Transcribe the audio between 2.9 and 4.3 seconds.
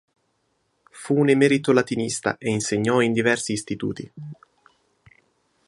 in diversi istituti.